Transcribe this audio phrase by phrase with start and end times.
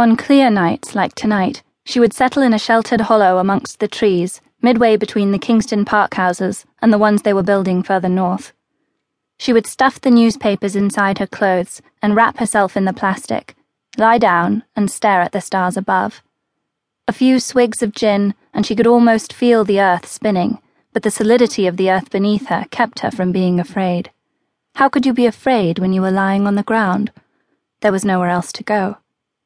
[0.00, 4.40] On clear nights like tonight, she would settle in a sheltered hollow amongst the trees,
[4.62, 8.54] midway between the Kingston Park houses and the ones they were building further north.
[9.36, 13.54] She would stuff the newspapers inside her clothes and wrap herself in the plastic,
[13.98, 16.22] lie down, and stare at the stars above.
[17.06, 20.62] A few swigs of gin, and she could almost feel the earth spinning,
[20.94, 24.10] but the solidity of the earth beneath her kept her from being afraid.
[24.76, 27.12] How could you be afraid when you were lying on the ground?
[27.82, 28.96] There was nowhere else to go.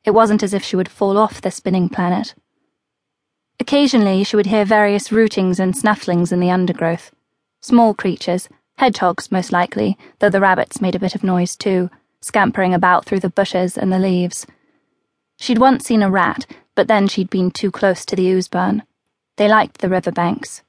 [0.05, 2.35] It wasn't as if she would fall off the spinning planet.
[3.59, 7.13] Occasionally, she would hear various rootings and snufflings in the undergrowth.
[7.61, 11.89] Small creatures, hedgehogs most likely, though the rabbits made a bit of noise too,
[12.21, 14.47] scampering about through the bushes and the leaves.
[15.39, 18.83] She'd once seen a rat, but then she'd been too close to the Ouseburn.
[19.37, 20.63] They liked the river banks.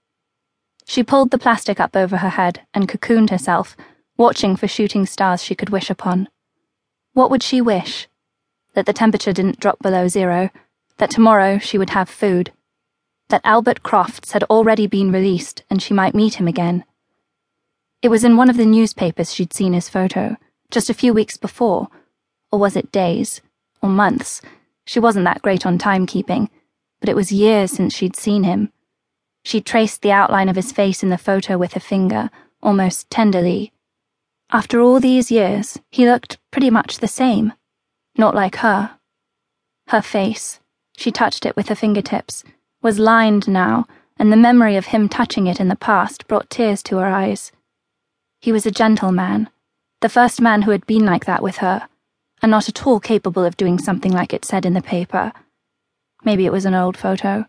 [0.87, 3.75] She pulled the plastic up over her head and cocooned herself,
[4.17, 6.29] watching for shooting stars she could wish upon.
[7.13, 8.07] What would she wish?
[8.75, 10.51] That the temperature didn't drop below zero,
[10.97, 12.51] that tomorrow she would have food,
[13.29, 16.85] that Albert Crofts had already been released and she might meet him again.
[18.01, 20.37] It was in one of the newspapers she'd seen his photo,
[20.69, 21.87] just a few weeks before,
[22.51, 23.41] or was it days,
[23.81, 24.41] or months?
[24.85, 26.49] She wasn't that great on timekeeping,
[26.99, 28.71] but it was years since she'd seen him.
[29.43, 32.29] She traced the outline of his face in the photo with her finger,
[32.61, 33.73] almost tenderly.
[34.51, 37.53] After all these years, he looked pretty much the same.
[38.17, 38.97] Not like her.
[39.87, 40.59] Her face,
[40.97, 42.43] she touched it with her fingertips,
[42.81, 43.85] was lined now,
[44.17, 47.51] and the memory of him touching it in the past brought tears to her eyes.
[48.39, 49.49] He was a gentle man,
[50.01, 51.87] the first man who had been like that with her,
[52.41, 55.33] and not at all capable of doing something like it said in the paper.
[56.23, 57.45] Maybe it was an old photo.